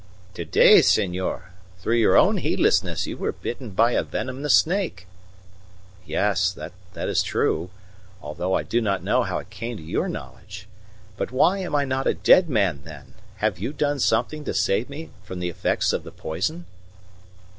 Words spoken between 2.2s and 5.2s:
heedlessness you were bitten by a venomous snake."